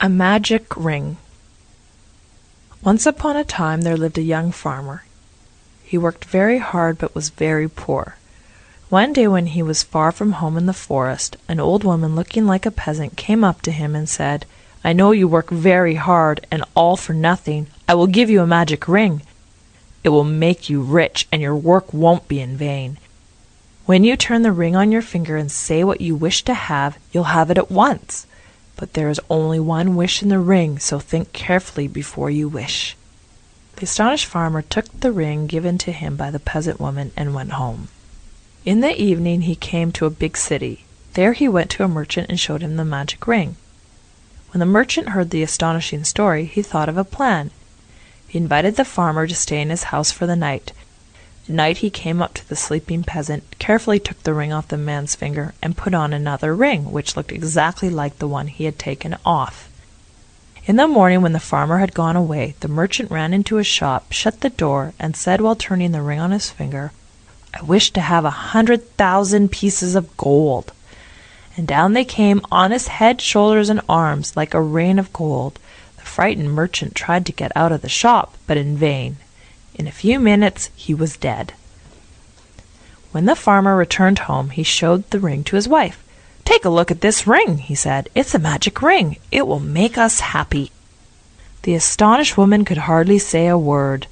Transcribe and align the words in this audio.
A 0.00 0.08
Magic 0.08 0.76
Ring 0.76 1.18
Once 2.82 3.06
upon 3.06 3.36
a 3.36 3.44
time 3.44 3.82
there 3.82 3.96
lived 3.96 4.18
a 4.18 4.22
young 4.22 4.50
farmer. 4.50 5.04
He 5.84 5.96
worked 5.96 6.24
very 6.24 6.58
hard 6.58 6.98
but 6.98 7.14
was 7.14 7.28
very 7.30 7.68
poor. 7.68 8.16
One 8.90 9.12
day 9.12 9.28
when 9.28 9.46
he 9.46 9.62
was 9.62 9.84
far 9.84 10.10
from 10.10 10.32
home 10.32 10.56
in 10.58 10.66
the 10.66 10.72
forest, 10.72 11.36
an 11.48 11.60
old 11.60 11.84
woman 11.84 12.16
looking 12.16 12.44
like 12.44 12.66
a 12.66 12.72
peasant 12.72 13.16
came 13.16 13.44
up 13.44 13.62
to 13.62 13.70
him 13.70 13.94
and 13.94 14.08
said, 14.08 14.46
I 14.82 14.92
know 14.92 15.12
you 15.12 15.28
work 15.28 15.48
very 15.48 15.94
hard 15.94 16.44
and 16.50 16.64
all 16.74 16.96
for 16.96 17.14
nothing. 17.14 17.68
I 17.88 17.94
will 17.94 18.08
give 18.08 18.28
you 18.28 18.42
a 18.42 18.46
magic 18.46 18.88
ring. 18.88 19.22
It 20.02 20.08
will 20.08 20.24
make 20.24 20.68
you 20.68 20.82
rich 20.82 21.28
and 21.30 21.40
your 21.40 21.56
work 21.56 21.94
won't 21.94 22.26
be 22.26 22.40
in 22.40 22.56
vain. 22.56 22.98
When 23.86 24.02
you 24.02 24.16
turn 24.16 24.42
the 24.42 24.52
ring 24.52 24.74
on 24.74 24.90
your 24.90 25.02
finger 25.02 25.36
and 25.36 25.50
say 25.52 25.84
what 25.84 26.00
you 26.00 26.16
wish 26.16 26.42
to 26.44 26.54
have, 26.54 26.98
you'll 27.12 27.32
have 27.32 27.50
it 27.50 27.58
at 27.58 27.70
once. 27.70 28.26
But 28.76 28.94
there 28.94 29.08
is 29.08 29.20
only 29.30 29.60
one 29.60 29.96
wish 29.96 30.22
in 30.22 30.28
the 30.28 30.38
ring, 30.38 30.78
so 30.78 30.98
think 30.98 31.32
carefully 31.32 31.86
before 31.88 32.30
you 32.30 32.48
wish. 32.48 32.96
The 33.76 33.84
astonished 33.84 34.26
farmer 34.26 34.62
took 34.62 35.00
the 35.00 35.12
ring 35.12 35.46
given 35.46 35.78
to 35.78 35.92
him 35.92 36.16
by 36.16 36.30
the 36.30 36.38
peasant 36.38 36.80
woman 36.80 37.12
and 37.16 37.34
went 37.34 37.52
home. 37.52 37.88
In 38.64 38.80
the 38.80 39.00
evening 39.00 39.42
he 39.42 39.56
came 39.56 39.92
to 39.92 40.06
a 40.06 40.10
big 40.10 40.36
city. 40.36 40.84
There 41.14 41.32
he 41.32 41.48
went 41.48 41.70
to 41.70 41.84
a 41.84 41.88
merchant 41.88 42.28
and 42.30 42.40
showed 42.40 42.62
him 42.62 42.76
the 42.76 42.84
magic 42.84 43.26
ring. 43.26 43.56
When 44.52 44.60
the 44.60 44.66
merchant 44.66 45.10
heard 45.10 45.30
the 45.30 45.42
astonishing 45.42 46.04
story, 46.04 46.44
he 46.44 46.62
thought 46.62 46.88
of 46.88 46.96
a 46.96 47.04
plan. 47.04 47.50
He 48.28 48.38
invited 48.38 48.76
the 48.76 48.84
farmer 48.84 49.26
to 49.26 49.34
stay 49.34 49.60
in 49.60 49.70
his 49.70 49.84
house 49.84 50.10
for 50.10 50.26
the 50.26 50.36
night. 50.36 50.72
Night 51.46 51.78
he 51.78 51.90
came 51.90 52.22
up 52.22 52.32
to 52.34 52.48
the 52.48 52.56
sleeping 52.56 53.04
peasant, 53.04 53.58
carefully 53.58 54.00
took 54.00 54.22
the 54.22 54.32
ring 54.32 54.52
off 54.52 54.68
the 54.68 54.78
man's 54.78 55.14
finger, 55.14 55.52
and 55.62 55.76
put 55.76 55.92
on 55.92 56.12
another 56.14 56.54
ring, 56.54 56.90
which 56.90 57.16
looked 57.16 57.32
exactly 57.32 57.90
like 57.90 58.18
the 58.18 58.28
one 58.28 58.46
he 58.46 58.64
had 58.64 58.78
taken 58.78 59.16
off. 59.26 59.68
In 60.64 60.76
the 60.76 60.88
morning, 60.88 61.20
when 61.20 61.34
the 61.34 61.40
farmer 61.40 61.78
had 61.78 61.92
gone 61.92 62.16
away, 62.16 62.54
the 62.60 62.68
merchant 62.68 63.10
ran 63.10 63.34
into 63.34 63.56
his 63.56 63.66
shop, 63.66 64.10
shut 64.10 64.40
the 64.40 64.48
door, 64.48 64.94
and 64.98 65.14
said 65.14 65.42
while 65.42 65.54
turning 65.54 65.92
the 65.92 66.00
ring 66.00 66.18
on 66.18 66.30
his 66.30 66.48
finger, 66.48 66.92
I 67.52 67.62
wish 67.62 67.90
to 67.90 68.00
have 68.00 68.24
a 68.24 68.30
hundred 68.30 68.96
thousand 68.96 69.50
pieces 69.50 69.94
of 69.94 70.16
gold. 70.16 70.72
And 71.58 71.68
down 71.68 71.92
they 71.92 72.06
came 72.06 72.40
on 72.50 72.70
his 72.70 72.88
head, 72.88 73.20
shoulders, 73.20 73.68
and 73.68 73.82
arms, 73.86 74.34
like 74.34 74.54
a 74.54 74.62
rain 74.62 74.98
of 74.98 75.12
gold. 75.12 75.58
The 75.98 76.04
frightened 76.04 76.52
merchant 76.54 76.94
tried 76.94 77.26
to 77.26 77.32
get 77.32 77.52
out 77.54 77.70
of 77.70 77.82
the 77.82 77.88
shop, 77.90 78.34
but 78.46 78.56
in 78.56 78.78
vain. 78.78 79.18
In 79.74 79.86
a 79.86 79.92
few 79.92 80.20
minutes 80.20 80.70
he 80.76 80.94
was 80.94 81.16
dead. 81.16 81.52
When 83.12 83.26
the 83.26 83.36
farmer 83.36 83.76
returned 83.76 84.20
home, 84.20 84.50
he 84.50 84.62
showed 84.62 85.08
the 85.10 85.20
ring 85.20 85.44
to 85.44 85.56
his 85.56 85.68
wife. 85.68 86.02
Take 86.44 86.64
a 86.64 86.68
look 86.68 86.90
at 86.90 87.00
this 87.00 87.26
ring, 87.26 87.58
he 87.58 87.74
said. 87.74 88.08
It's 88.14 88.34
a 88.34 88.38
magic 88.38 88.82
ring. 88.82 89.16
It 89.30 89.46
will 89.46 89.60
make 89.60 89.96
us 89.96 90.20
happy. 90.20 90.70
The 91.62 91.74
astonished 91.74 92.36
woman 92.36 92.64
could 92.64 92.78
hardly 92.78 93.18
say 93.18 93.46
a 93.46 93.56
word. 93.56 94.06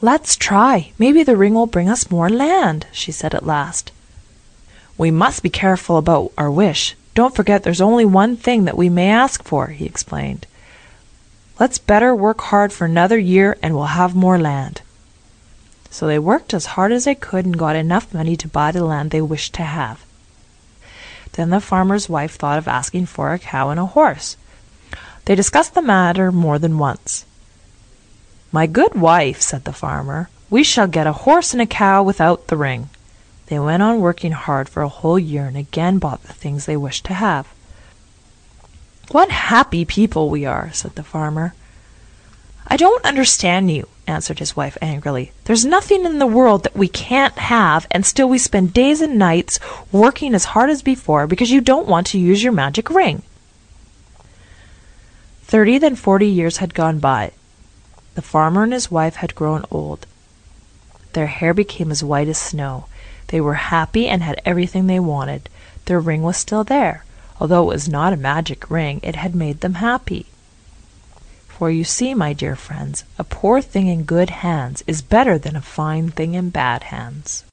Let's 0.00 0.36
try. 0.36 0.92
Maybe 0.98 1.22
the 1.22 1.36
ring 1.36 1.54
will 1.54 1.66
bring 1.66 1.88
us 1.88 2.10
more 2.10 2.28
land, 2.28 2.86
she 2.92 3.12
said 3.12 3.34
at 3.34 3.46
last. 3.46 3.92
We 4.98 5.10
must 5.10 5.42
be 5.42 5.50
careful 5.50 5.96
about 5.96 6.32
our 6.36 6.50
wish. 6.50 6.96
Don't 7.14 7.34
forget 7.34 7.62
there's 7.62 7.80
only 7.80 8.04
one 8.04 8.36
thing 8.36 8.64
that 8.64 8.76
we 8.76 8.88
may 8.88 9.10
ask 9.10 9.42
for, 9.42 9.68
he 9.68 9.86
explained. 9.86 10.46
Let's 11.60 11.76
better 11.76 12.14
work 12.14 12.40
hard 12.40 12.72
for 12.72 12.86
another 12.86 13.18
year 13.18 13.58
and 13.62 13.74
we'll 13.74 13.92
have 14.00 14.14
more 14.14 14.38
land. 14.38 14.80
So 15.90 16.06
they 16.06 16.18
worked 16.18 16.54
as 16.54 16.72
hard 16.72 16.90
as 16.90 17.04
they 17.04 17.14
could 17.14 17.44
and 17.44 17.58
got 17.58 17.76
enough 17.76 18.14
money 18.14 18.34
to 18.36 18.48
buy 18.48 18.72
the 18.72 18.82
land 18.82 19.10
they 19.10 19.20
wished 19.20 19.52
to 19.56 19.62
have. 19.62 20.02
Then 21.32 21.50
the 21.50 21.60
farmer's 21.60 22.08
wife 22.08 22.36
thought 22.36 22.56
of 22.56 22.66
asking 22.66 23.06
for 23.06 23.34
a 23.34 23.38
cow 23.38 23.68
and 23.68 23.78
a 23.78 23.84
horse. 23.84 24.38
They 25.26 25.34
discussed 25.34 25.74
the 25.74 25.82
matter 25.82 26.32
more 26.32 26.58
than 26.58 26.78
once. 26.78 27.26
My 28.50 28.66
good 28.66 28.94
wife, 28.94 29.42
said 29.42 29.64
the 29.64 29.74
farmer, 29.74 30.30
we 30.48 30.64
shall 30.64 30.86
get 30.86 31.06
a 31.06 31.12
horse 31.12 31.52
and 31.52 31.60
a 31.60 31.66
cow 31.66 32.02
without 32.02 32.46
the 32.46 32.56
ring. 32.56 32.88
They 33.48 33.58
went 33.58 33.82
on 33.82 34.00
working 34.00 34.32
hard 34.32 34.70
for 34.70 34.82
a 34.82 34.88
whole 34.88 35.18
year 35.18 35.44
and 35.44 35.58
again 35.58 35.98
bought 35.98 36.22
the 36.22 36.32
things 36.32 36.64
they 36.64 36.78
wished 36.78 37.04
to 37.04 37.14
have. 37.14 37.48
What 39.10 39.30
happy 39.30 39.84
people 39.84 40.30
we 40.30 40.46
are, 40.46 40.70
said 40.72 40.94
the 40.94 41.02
farmer. 41.02 41.52
I 42.64 42.76
don't 42.76 43.04
understand 43.04 43.68
you, 43.68 43.88
answered 44.06 44.38
his 44.38 44.54
wife 44.54 44.78
angrily. 44.80 45.32
There's 45.44 45.64
nothing 45.64 46.04
in 46.04 46.20
the 46.20 46.28
world 46.28 46.62
that 46.62 46.76
we 46.76 46.86
can't 46.86 47.36
have, 47.36 47.88
and 47.90 48.06
still 48.06 48.28
we 48.28 48.38
spend 48.38 48.72
days 48.72 49.00
and 49.00 49.18
nights 49.18 49.58
working 49.90 50.32
as 50.32 50.54
hard 50.54 50.70
as 50.70 50.80
before 50.82 51.26
because 51.26 51.50
you 51.50 51.60
don't 51.60 51.88
want 51.88 52.06
to 52.08 52.20
use 52.20 52.44
your 52.44 52.52
magic 52.52 52.88
ring. 52.88 53.22
Thirty 55.42 55.78
then 55.78 55.96
forty 55.96 56.28
years 56.28 56.58
had 56.58 56.72
gone 56.72 57.00
by. 57.00 57.32
The 58.14 58.22
farmer 58.22 58.62
and 58.62 58.72
his 58.72 58.92
wife 58.92 59.16
had 59.16 59.34
grown 59.34 59.64
old. 59.72 60.06
Their 61.14 61.26
hair 61.26 61.52
became 61.52 61.90
as 61.90 62.04
white 62.04 62.28
as 62.28 62.38
snow. 62.38 62.86
They 63.26 63.40
were 63.40 63.54
happy 63.54 64.06
and 64.06 64.22
had 64.22 64.40
everything 64.44 64.86
they 64.86 65.00
wanted. 65.00 65.50
Their 65.86 65.98
ring 65.98 66.22
was 66.22 66.36
still 66.36 66.62
there. 66.62 67.04
Although 67.40 67.62
it 67.62 67.74
was 67.74 67.88
not 67.88 68.12
a 68.12 68.18
magic 68.18 68.70
ring, 68.70 69.00
it 69.02 69.16
had 69.16 69.34
made 69.34 69.60
them 69.60 69.74
happy. 69.74 70.26
For 71.48 71.70
you 71.70 71.84
see, 71.84 72.14
my 72.14 72.32
dear 72.32 72.54
friends, 72.54 73.04
a 73.18 73.24
poor 73.24 73.60
thing 73.60 73.86
in 73.86 74.04
good 74.04 74.30
hands 74.30 74.84
is 74.86 75.02
better 75.02 75.38
than 75.38 75.56
a 75.56 75.62
fine 75.62 76.10
thing 76.10 76.34
in 76.34 76.50
bad 76.50 76.84
hands. 76.84 77.44